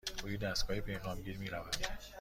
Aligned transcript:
روی 0.23 0.37
دستگاه 0.37 0.79
پیغام 0.81 1.21
گیر 1.21 1.37
می 1.37 1.47
رود. 1.49 1.75